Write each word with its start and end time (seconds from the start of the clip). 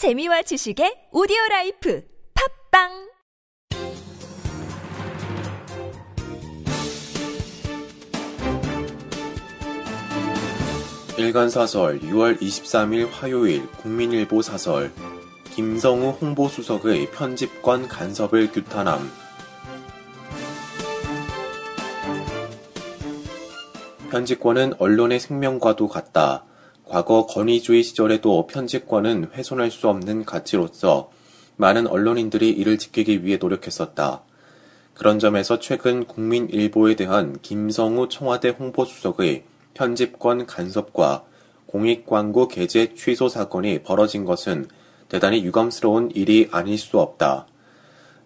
재미와 0.00 0.40
지식의 0.40 1.08
오디오 1.12 1.36
life 1.50 2.02
팟빵! 2.32 3.10
일간사설 11.18 12.00
6월 12.00 12.40
23일 12.40 13.10
화요일 13.10 13.70
국민일보 13.72 14.40
사설. 14.40 14.90
김성우 15.52 16.12
홍보수석의 16.12 17.10
편집권 17.10 17.86
간섭을 17.86 18.52
규탄함. 18.52 19.00
편집권은 24.10 24.76
언론의 24.78 25.20
생명과도 25.20 25.88
같다. 25.88 26.46
과거 26.90 27.24
권위주의 27.26 27.84
시절에도 27.84 28.48
편집권은 28.48 29.30
훼손할 29.34 29.70
수 29.70 29.88
없는 29.88 30.24
가치로서 30.24 31.12
많은 31.54 31.86
언론인들이 31.86 32.50
이를 32.50 32.78
지키기 32.78 33.24
위해 33.24 33.38
노력했었다. 33.40 34.22
그런 34.94 35.20
점에서 35.20 35.60
최근 35.60 36.04
국민일보에 36.04 36.96
대한 36.96 37.38
김성우 37.42 38.08
청와대 38.08 38.48
홍보수석의 38.48 39.44
편집권 39.74 40.46
간섭과 40.46 41.22
공익광고 41.66 42.48
게재 42.48 42.94
취소 42.96 43.28
사건이 43.28 43.84
벌어진 43.84 44.24
것은 44.24 44.66
대단히 45.08 45.44
유감스러운 45.44 46.10
일이 46.16 46.48
아닐 46.50 46.76
수 46.76 46.98
없다. 46.98 47.46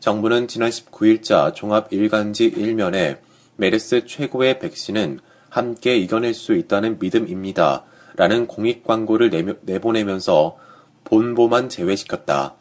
정부는 0.00 0.48
지난 0.48 0.70
19일자 0.70 1.54
종합 1.54 1.92
일간지 1.92 2.50
1면에 2.50 3.18
메르스 3.56 4.06
최고의 4.06 4.58
백신은 4.58 5.20
함께 5.50 5.98
이겨낼 5.98 6.32
수 6.32 6.54
있다는 6.54 6.98
믿음입니다. 6.98 7.84
라는 8.16 8.46
공익 8.46 8.84
광고를 8.84 9.30
내보내면서 9.62 10.56
본보만 11.04 11.68
제외시켰다. 11.68 12.54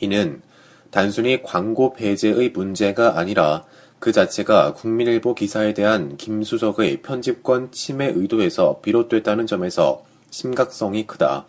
이는 0.00 0.42
단순히 0.90 1.42
광고 1.42 1.92
배제의 1.94 2.50
문제가 2.50 3.18
아니라 3.18 3.64
그 3.98 4.12
자체가 4.12 4.74
국민일보 4.74 5.34
기사에 5.34 5.74
대한 5.74 6.16
김수석의 6.16 7.02
편집권 7.02 7.70
침해 7.70 8.12
의도에서 8.14 8.80
비롯됐다는 8.82 9.46
점에서 9.46 10.04
심각성이 10.30 11.06
크다. 11.06 11.46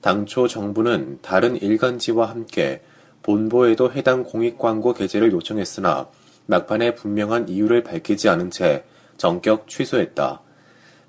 당초 0.00 0.48
정부는 0.48 1.18
다른 1.22 1.60
일간지와 1.60 2.28
함께 2.28 2.82
본보에도 3.22 3.92
해당 3.92 4.22
공익 4.22 4.58
광고 4.58 4.92
게재를 4.92 5.32
요청했으나 5.32 6.08
막판에 6.46 6.94
분명한 6.94 7.48
이유를 7.48 7.82
밝히지 7.84 8.28
않은 8.28 8.50
채 8.50 8.84
전격 9.16 9.68
취소했다. 9.68 10.40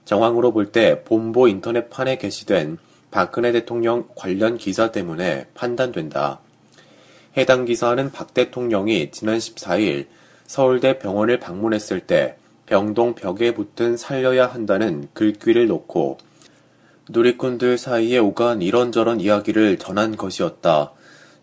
정황으로 0.06 0.54
볼 0.54 0.72
때 0.72 1.04
본보 1.04 1.48
인터넷판에 1.48 2.18
게시된 2.18 2.78
박근혜 3.12 3.52
대통령 3.52 4.08
관련 4.16 4.58
기사 4.58 4.92
때문에 4.92 5.48
판단된다. 5.54 6.40
해당 7.38 7.66
기사는 7.66 8.12
박 8.12 8.34
대통령이 8.34 9.12
지난 9.12 9.38
14일 9.38 10.08
서울대 10.48 11.00
병원을 11.00 11.40
방문했을 11.40 12.02
때 12.02 12.38
병동 12.66 13.16
벽에 13.16 13.54
붙은 13.54 13.98
살려야 13.98 14.48
한다는 14.48 15.08
글귀를 15.14 15.68
놓고 15.68 16.18
누리꾼들 17.10 17.78
사이에 17.78 18.18
오간 18.18 18.62
이런저런 18.62 19.20
이야기를 19.20 19.78
전한 19.78 20.16
것이었다. 20.18 20.92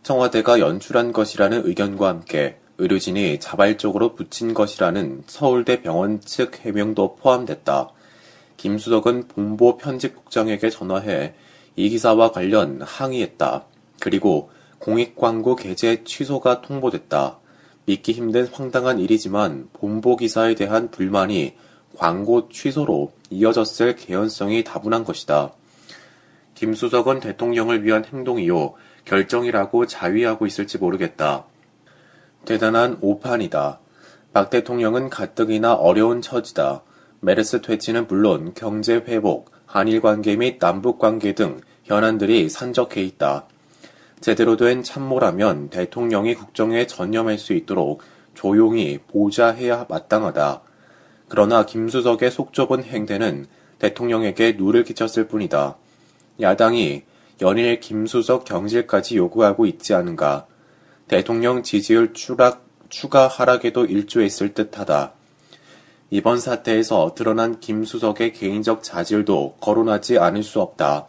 청와대가 0.02 0.58
연출한 0.58 1.12
것이라는 1.12 1.66
의견과 1.66 2.08
함께 2.08 2.56
의료진이 2.78 3.38
자발적으로 3.38 4.14
붙인 4.14 4.54
것이라는 4.54 5.22
서울대 5.26 5.82
병원 5.82 6.20
측 6.20 6.64
해명도 6.64 7.16
포함됐다. 7.16 7.90
김수덕은 8.62 9.26
본보 9.26 9.76
편집국장에게 9.76 10.70
전화해 10.70 11.34
이 11.74 11.88
기사와 11.88 12.30
관련 12.30 12.80
항의했다. 12.80 13.64
그리고 13.98 14.50
공익광고 14.78 15.56
게재 15.56 16.04
취소가 16.04 16.60
통보됐다. 16.60 17.40
믿기 17.86 18.12
힘든 18.12 18.46
황당한 18.46 19.00
일이지만 19.00 19.68
본보 19.72 20.14
기사에 20.14 20.54
대한 20.54 20.92
불만이 20.92 21.56
광고 21.96 22.48
취소로 22.50 23.12
이어졌을 23.30 23.96
개연성이 23.96 24.62
다분한 24.62 25.02
것이다. 25.02 25.50
김수석은 26.54 27.18
대통령을 27.18 27.82
위한 27.82 28.04
행동이요, 28.04 28.74
결정이라고 29.04 29.86
자위하고 29.86 30.46
있을지 30.46 30.78
모르겠다. 30.78 31.46
대단한 32.44 32.96
오판이다. 33.00 33.80
박 34.32 34.50
대통령은 34.50 35.10
가뜩이나 35.10 35.74
어려운 35.74 36.22
처지다. 36.22 36.84
메르스 37.24 37.60
퇴치는 37.60 38.08
물론 38.08 38.52
경제 38.52 38.96
회복, 38.96 39.52
한일 39.64 40.00
관계 40.00 40.34
및 40.34 40.58
남북 40.58 40.98
관계 40.98 41.34
등 41.36 41.60
현안들이 41.84 42.48
산적해 42.48 43.00
있다. 43.00 43.46
제대로 44.20 44.56
된 44.56 44.82
참모라면 44.82 45.70
대통령이 45.70 46.34
국정에 46.34 46.88
전념할 46.88 47.38
수 47.38 47.52
있도록 47.52 48.02
조용히 48.34 48.98
보좌해야 49.06 49.86
마땅하다. 49.88 50.62
그러나 51.28 51.64
김수석의 51.64 52.32
속 52.32 52.52
좁은 52.52 52.82
행태는 52.82 53.46
대통령에게 53.78 54.56
누를 54.58 54.82
끼쳤을 54.82 55.28
뿐이다. 55.28 55.76
야당이 56.40 57.04
연일 57.40 57.78
김수석 57.78 58.44
경질까지 58.44 59.16
요구하고 59.16 59.66
있지 59.66 59.94
않은가. 59.94 60.48
대통령 61.06 61.62
지지율 61.62 62.14
추락, 62.14 62.66
추가 62.88 63.28
하락에도 63.28 63.84
일조했을 63.84 64.54
듯하다. 64.54 65.21
이번 66.14 66.38
사태에서 66.40 67.14
드러난 67.14 67.58
김수석의 67.58 68.34
개인적 68.34 68.82
자질도 68.82 69.56
거론하지 69.62 70.18
않을 70.18 70.42
수 70.42 70.60
없다. 70.60 71.06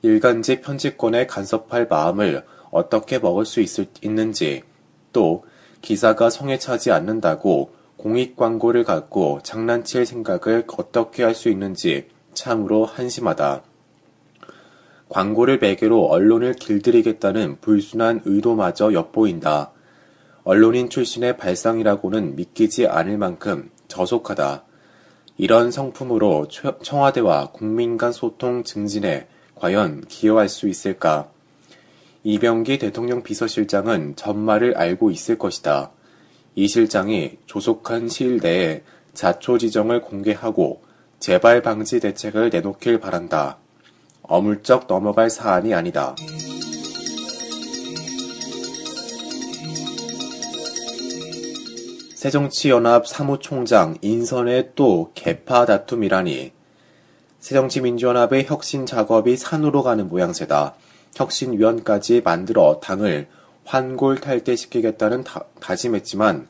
일간지 0.00 0.62
편집권에 0.62 1.26
간섭할 1.26 1.88
마음을 1.90 2.42
어떻게 2.70 3.18
먹을 3.18 3.44
수 3.44 3.60
있을, 3.60 3.86
있는지, 4.00 4.62
또 5.12 5.44
기사가 5.82 6.30
성에 6.30 6.58
차지 6.58 6.90
않는다고 6.90 7.74
공익 7.98 8.34
광고를 8.34 8.84
갖고 8.84 9.40
장난칠 9.42 10.06
생각을 10.06 10.64
어떻게 10.74 11.22
할 11.22 11.34
수 11.34 11.50
있는지 11.50 12.08
참으로 12.32 12.86
한심하다. 12.86 13.62
광고를 15.10 15.58
매개로 15.58 16.06
언론을 16.06 16.54
길들이겠다는 16.54 17.58
불순한 17.60 18.22
의도마저 18.24 18.94
엿보인다. 18.94 19.72
언론인 20.44 20.88
출신의 20.88 21.36
발상이라고는 21.36 22.36
믿기지 22.36 22.86
않을 22.86 23.18
만큼 23.18 23.70
저속하다. 23.94 24.64
이런 25.36 25.70
성품으로 25.70 26.48
청와대와 26.82 27.52
국민 27.52 27.96
간 27.96 28.12
소통 28.12 28.64
증진에 28.64 29.28
과연 29.54 30.04
기여할 30.08 30.48
수 30.48 30.68
있을까? 30.68 31.28
이병기 32.24 32.78
대통령 32.78 33.22
비서실장은 33.22 34.16
전말을 34.16 34.76
알고 34.76 35.10
있을 35.10 35.38
것이다. 35.38 35.90
이 36.56 36.66
실장이 36.66 37.38
조속한 37.46 38.08
시일 38.08 38.38
내에 38.38 38.82
자초 39.12 39.58
지정을 39.58 40.00
공개하고 40.00 40.82
재발 41.20 41.62
방지 41.62 42.00
대책을 42.00 42.50
내놓길 42.50 42.98
바란다. 42.98 43.58
어물쩍 44.22 44.86
넘어갈 44.88 45.30
사안이 45.30 45.72
아니다. 45.72 46.16
새정치연합 52.24 53.06
사무총장 53.06 53.98
인선의 54.00 54.70
또 54.76 55.10
개파 55.14 55.66
다툼이라니 55.66 56.52
새정치민주연합의 57.38 58.46
혁신 58.46 58.86
작업이 58.86 59.36
산으로 59.36 59.82
가는 59.82 60.08
모양새다. 60.08 60.74
혁신위원까지 61.16 62.22
만들어 62.24 62.80
당을 62.82 63.28
환골탈퇴시키겠다는 63.66 65.24
다, 65.24 65.44
다짐했지만 65.60 66.48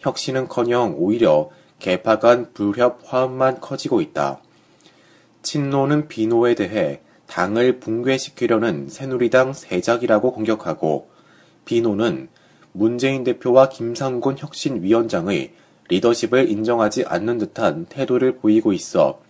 혁신은커녕 0.00 0.96
오히려 0.98 1.50
개파 1.78 2.18
간 2.18 2.52
불협 2.52 3.02
화음만 3.04 3.60
커지고 3.60 4.00
있다. 4.00 4.40
친노는 5.42 6.08
비노에 6.08 6.56
대해 6.56 7.00
당을 7.28 7.78
붕괴시키려는 7.78 8.88
새누리당 8.88 9.52
세작이라고 9.52 10.32
공격하고 10.32 11.10
비노는 11.64 12.28
문재인 12.72 13.22
대표와 13.24 13.68
김상곤 13.68 14.36
혁신위원장의 14.38 15.52
리더십을 15.88 16.50
인정하지 16.50 17.04
않는 17.06 17.38
듯한 17.38 17.86
태도를 17.86 18.36
보이고 18.36 18.72
있어 18.72 19.20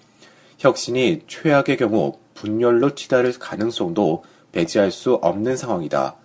혁신이 0.58 1.22
최악의 1.26 1.76
경우 1.76 2.18
분열로 2.34 2.94
치달을 2.94 3.32
가능성도 3.38 4.22
배제할 4.52 4.92
수 4.92 5.14
없는 5.14 5.56
상황이다. 5.56 6.16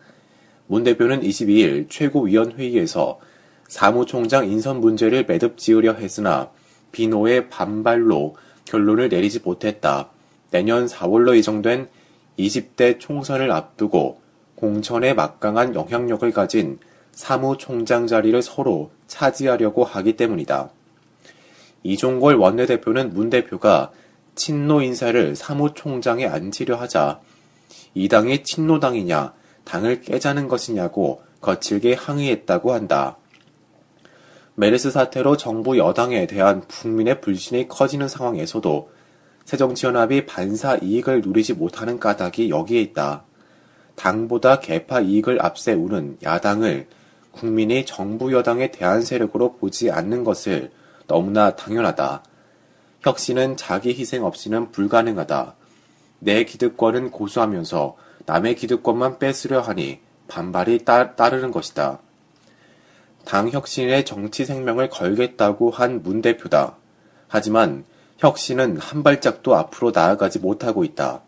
문 0.68 0.84
대표는 0.84 1.22
22일 1.22 1.90
최고위원회의에서 1.90 3.20
사무총장 3.68 4.50
인선 4.50 4.80
문제를 4.80 5.26
매듭 5.26 5.58
지으려 5.58 5.94
했으나 5.94 6.52
비노의 6.92 7.50
반발로 7.50 8.36
결론을 8.66 9.10
내리지 9.10 9.40
못했다. 9.44 10.10
내년 10.52 10.86
4월로 10.86 11.36
예정된 11.36 11.88
20대 12.38 13.00
총선을 13.00 13.52
앞두고 13.52 14.22
공천에 14.56 15.14
막강한 15.14 15.74
영향력을 15.74 16.30
가진 16.32 16.80
사무총장 17.18 18.06
자리를 18.06 18.40
서로 18.44 18.92
차지하려고 19.08 19.84
하기 19.84 20.16
때문이다. 20.18 20.70
이종골 21.82 22.36
원내대표는 22.36 23.12
문 23.14 23.32
대표가 23.32 23.92
친노 24.36 24.84
인사를 24.84 25.36
사무총장에 25.36 26.28
앉히려 26.28 26.76
하자 26.76 27.20
이 27.96 28.08
당이 28.08 28.44
친노당이냐, 28.44 29.34
당을 29.64 30.02
깨자는 30.02 30.48
것이냐고 30.48 31.24
거칠게 31.42 31.96
항의했다고 31.96 32.72
한다. 32.72 33.18
메르스 34.54 34.92
사태로 34.92 35.38
정부 35.38 35.80
여당에 35.80 36.28
대한 36.28 36.62
국민의 36.68 37.20
불신이 37.22 37.68
커지는 37.68 38.08
상황에서도 38.08 38.92
새정치연합이 39.44 40.28
반사 40.28 40.78
이익을 40.84 41.22
누리지 41.22 41.54
못하는 41.54 42.00
까닭이 42.00 42.52
여기에 42.52 42.80
있다. 42.82 43.24
당보다 43.96 44.60
개파 44.60 45.00
이익을 45.02 45.44
앞세우는 45.44 46.20
야당을 46.22 46.86
국민이 47.38 47.86
정부 47.86 48.34
여당의 48.34 48.72
대한 48.72 49.02
세력으로 49.02 49.54
보지 49.58 49.92
않는 49.92 50.24
것을 50.24 50.72
너무나 51.08 51.56
당연하다. 51.56 52.24
혁신은 53.02 53.56
자기 53.56 53.94
희생 53.94 54.26
없이는 54.26 54.72
불가능하다. 54.72 55.56
내 56.20 56.44
기득권은 56.44 57.12
고수하면서 57.12 57.96
남의 58.26 58.56
기득권만 58.56 59.20
뺏으려 59.20 59.62
하니 59.62 60.00
반발이 60.28 60.84
따, 60.84 61.16
따르는 61.16 61.52
것이다. 61.52 62.00
당 63.24 63.50
혁신의 63.50 64.06
정치 64.06 64.46
생명을 64.46 64.90
걸겠다고 64.90 65.70
한 65.70 66.02
문 66.04 66.22
대표다. 66.22 66.76
하지만 67.28 67.86
혁신은 68.18 68.78
한 68.78 69.04
발짝도 69.04 69.56
앞으로 69.56 69.92
나아가지 69.94 70.40
못하고 70.40 70.84
있다. 70.84 71.22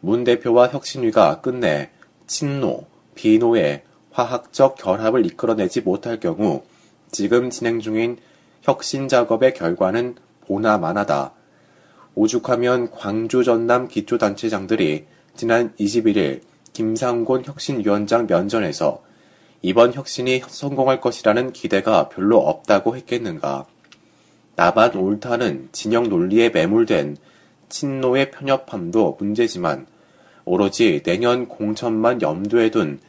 문 0.00 0.24
대표와 0.24 0.68
혁신위가 0.68 1.40
끝내 1.40 1.90
친노, 2.26 2.86
비노의 3.14 3.82
화학적 4.12 4.76
결합을 4.76 5.26
이끌어내지 5.26 5.80
못할 5.80 6.20
경우 6.20 6.62
지금 7.10 7.50
진행 7.50 7.80
중인 7.80 8.18
혁신 8.62 9.08
작업의 9.08 9.54
결과는 9.54 10.16
보나마나다. 10.46 11.32
오죽하면 12.14 12.90
광주 12.90 13.42
전남 13.42 13.88
기초단체장들이 13.88 15.06
지난 15.34 15.74
21일 15.76 16.42
김상곤 16.72 17.44
혁신위원장 17.44 18.26
면전에서 18.28 19.02
이번 19.62 19.94
혁신이 19.94 20.42
성공할 20.46 21.00
것이라는 21.00 21.52
기대가 21.52 22.08
별로 22.08 22.38
없다고 22.38 22.96
했겠는가. 22.96 23.66
나만 24.56 24.96
옳다는 24.96 25.68
진영 25.72 26.08
논리에 26.08 26.50
매몰된 26.50 27.16
친노의 27.68 28.30
편협함도 28.30 29.16
문제지만 29.18 29.86
오로지 30.44 31.02
내년 31.02 31.48
공천만 31.48 32.20
염두에 32.20 32.70
둔 32.70 33.00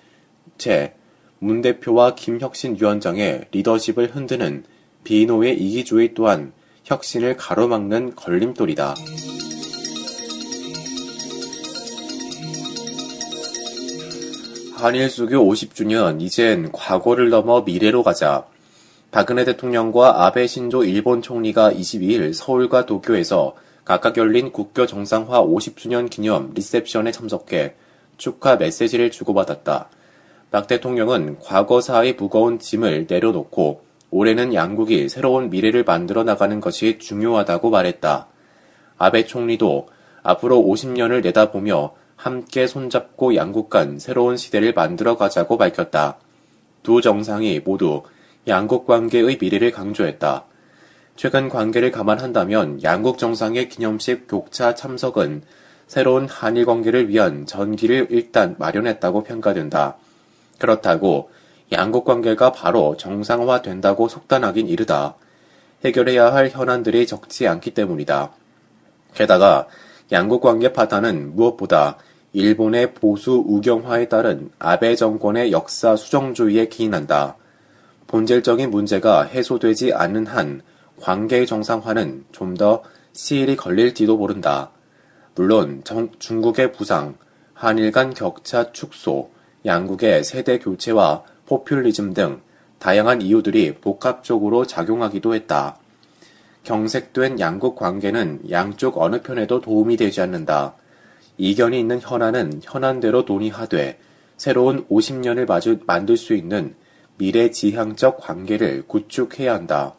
채문 0.58 1.62
대표와 1.62 2.16
김혁신 2.16 2.78
위원장의 2.80 3.46
리더십을 3.52 4.16
흔드는 4.16 4.64
비노의 5.04 5.58
이기주의 5.58 6.14
또한 6.14 6.54
혁신을 6.84 7.38
가로막는 7.38 8.16
걸림돌이다. 8.16 8.96
한일 14.76 15.10
수교 15.10 15.38
50주년, 15.38 16.22
이젠 16.22 16.70
과거를 16.74 17.30
넘어 17.30 17.62
미래로 17.62 18.04
가자. 18.04 18.46
박근혜 19.12 19.46
대통령과 19.46 20.26
아베 20.26 20.46
신조 20.46 20.84
일본 20.84 21.22
총리가 21.22 21.72
22일 21.72 22.34
서울과 22.34 22.86
도쿄에서 22.86 23.56
각각 23.86 24.18
열린 24.18 24.52
국교 24.52 24.86
정상화 24.86 25.42
50주년 25.42 26.10
기념 26.10 26.52
리셉션에 26.54 27.12
참석해 27.12 27.76
축하 28.18 28.56
메시지를 28.58 29.12
주고받았다. 29.12 29.90
박 30.54 30.68
대통령은 30.68 31.40
과거사의 31.40 32.14
무거운 32.14 32.60
짐을 32.60 33.08
내려놓고 33.10 33.82
올해는 34.12 34.54
양국이 34.54 35.10
새로운 35.10 35.50
미래를 35.50 35.84
만들어 35.84 36.24
나가는 36.24 36.62
것이 36.62 37.00
중요하다고 37.00 37.72
말했다. 37.72 38.28
아베 39.00 39.26
총리도 39.26 39.88
앞으로 40.22 40.62
50년을 40.62 41.24
내다보며 41.24 41.96
함께 42.16 42.68
손잡고 42.68 43.34
양국 43.34 43.72
간 43.72 43.98
새로운 43.98 44.38
시대를 44.38 44.74
만들어 44.74 45.18
가자고 45.18 45.58
밝혔다. 45.58 46.20
두 46.84 47.02
정상이 47.02 47.60
모두 47.66 48.04
양국 48.48 48.86
관계의 48.86 49.40
미래를 49.42 49.72
강조했다. 49.72 50.46
최근 51.16 51.50
관계를 51.50 51.90
감안한다면 51.90 52.84
양국 52.84 53.18
정상의 53.18 53.70
기념식 53.70 54.28
교차 54.28 54.76
참석은 54.76 55.42
새로운 55.88 56.28
한일 56.28 56.68
관계를 56.68 57.10
위한 57.10 57.48
전기를 57.48 58.06
일단 58.12 58.54
마련했다고 58.60 59.24
평가된다. 59.24 59.98
그렇다고 60.60 61.30
양국 61.72 62.06
관계가 62.06 62.52
바로 62.52 62.96
정상화된다고 62.98 64.08
속단하긴 64.08 64.68
이르다. 64.68 65.16
해결해야 65.84 66.34
할 66.34 66.50
현안들이 66.50 67.08
적지 67.08 67.48
않기 67.48 67.72
때문이다. 67.72 68.32
게다가 69.14 69.68
양국 70.12 70.42
관계 70.42 70.72
파탄은 70.72 71.36
무엇보다 71.36 71.98
일본의 72.34 72.94
보수 72.94 73.44
우경화에 73.46 74.10
따른 74.10 74.50
아베 74.60 74.96
정권의 74.96 75.52
역사 75.52 75.96
수정주의에 75.96 76.68
기인한다. 76.68 77.38
본질적인 78.08 78.70
문제가 78.70 79.24
해소되지 79.24 79.94
않는 79.94 80.28
한 80.28 80.62
관계 81.00 81.46
정상화는 81.46 82.26
좀 82.32 82.56
더 82.56 82.84
시일이 83.14 83.56
걸릴지도 83.56 84.18
모른다. 84.18 84.72
물론 85.36 85.82
정, 85.84 86.10
중국의 86.20 86.72
부상, 86.72 87.16
한일 87.54 87.92
간 87.92 88.14
격차 88.14 88.72
축소, 88.72 89.32
양국의 89.66 90.24
세대 90.24 90.60
교체와 90.60 91.24
포퓰리즘 91.46 92.14
등 92.14 92.42
다양한 92.80 93.22
이유들이 93.22 93.76
복합적으로 93.76 94.66
작용하기도 94.66 95.34
했다. 95.36 95.78
경색된 96.64 97.40
양국 97.40 97.76
관계는 97.76 98.50
양쪽 98.52 99.02
어느 99.02 99.22
편에도 99.22 99.62
도움이 99.62 99.98
되지 99.98 100.22
않는다. 100.22 100.76
이견이 101.38 101.80
있는 101.80 102.00
현안은 102.02 102.62
현안대로 102.64 103.24
논의하되 103.24 104.00
새로운 104.38 104.86
50년을 104.88 105.48
마주, 105.48 105.80
만들 105.86 106.18
수 106.18 106.34
있는 106.34 106.76
미래 107.18 107.52
지향적 107.52 108.20
관계를 108.20 108.84
구축해야 108.88 109.54
한다. 109.54 109.96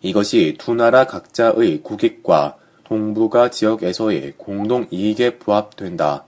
이것이 0.00 0.56
두 0.58 0.74
나라 0.74 1.06
각자의 1.06 1.82
국익과 1.82 2.56
동북아 2.84 3.50
지역에서의 3.50 4.34
공동 4.36 4.86
이익에 4.90 5.38
부합된다. 5.38 6.24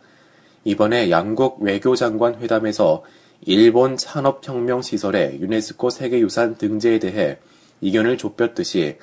이번에 0.65 1.11
양국 1.11 1.63
외교장관 1.63 2.37
회담에서 2.41 3.03
일본 3.43 3.97
산업혁명 3.97 4.83
시설의 4.83 5.41
유네스코 5.41 5.89
세계유산 5.91 6.57
등재에 6.57 6.99
대해 6.99 7.39
이견을 7.81 8.19
좁혔듯이 8.19 8.99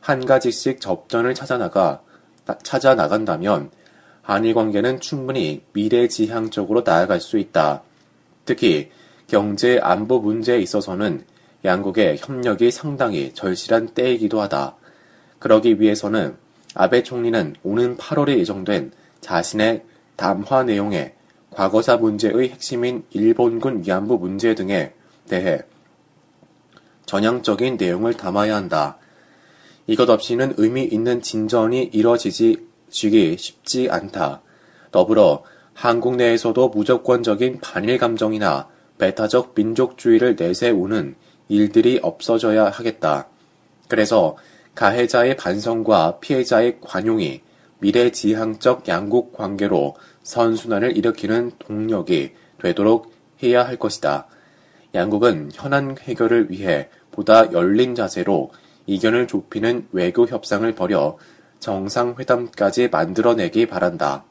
한 0.00 0.24
가지씩 0.24 0.80
접전을 0.80 1.34
찾아나가, 1.34 2.02
찾아 2.62 2.94
나간다면 2.94 3.70
한일 4.22 4.54
관계는 4.54 5.00
충분히 5.00 5.62
미래지향적으로 5.72 6.82
나아갈 6.84 7.20
수 7.20 7.38
있다. 7.38 7.82
특히 8.44 8.90
경제 9.26 9.78
안보 9.82 10.18
문제에 10.20 10.58
있어서는 10.58 11.24
양국의 11.64 12.18
협력이 12.18 12.70
상당히 12.70 13.32
절실한 13.34 13.88
때이기도 13.88 14.40
하다. 14.40 14.76
그러기 15.38 15.80
위해서는 15.80 16.36
아베 16.74 17.02
총리는 17.02 17.54
오는 17.62 17.96
8월에 17.96 18.38
예정된 18.38 18.92
자신의 19.20 19.84
담화 20.22 20.62
내용에 20.62 21.14
과거사 21.50 21.96
문제의 21.96 22.50
핵심인 22.50 23.02
일본군 23.10 23.82
위안부 23.84 24.18
문제 24.18 24.54
등에 24.54 24.94
대해 25.28 25.62
전향적인 27.06 27.76
내용을 27.76 28.14
담아야 28.14 28.54
한다. 28.54 28.98
이것 29.88 30.08
없이는 30.08 30.54
의미 30.58 30.84
있는 30.84 31.22
진전이 31.22 31.90
이뤄지지 31.92 32.64
지기 32.88 33.36
쉽지 33.36 33.88
않다. 33.90 34.42
더불어 34.92 35.42
한국 35.74 36.14
내에서도 36.14 36.68
무조건적인 36.68 37.58
반일 37.60 37.98
감정이나 37.98 38.68
배타적 38.98 39.54
민족주의를 39.56 40.36
내세우는 40.38 41.16
일들이 41.48 41.98
없어져야 42.00 42.66
하겠다. 42.66 43.26
그래서 43.88 44.36
가해자의 44.76 45.36
반성과 45.36 46.20
피해자의 46.20 46.78
관용이 46.80 47.42
미래지향적 47.82 48.86
양국 48.86 49.32
관계로 49.32 49.96
선순환을 50.22 50.96
일으키는 50.96 51.52
동력이 51.58 52.32
되도록 52.60 53.12
해야 53.42 53.66
할 53.66 53.76
것이다. 53.76 54.26
양국은 54.94 55.50
현안 55.52 55.96
해결을 55.98 56.50
위해 56.50 56.88
보다 57.10 57.52
열린 57.52 57.94
자세로 57.94 58.50
이견을 58.86 59.26
좁히는 59.26 59.88
외교 59.92 60.26
협상을 60.26 60.72
벌여 60.74 61.18
정상회담까지 61.60 62.88
만들어내기 62.88 63.66
바란다. 63.66 64.24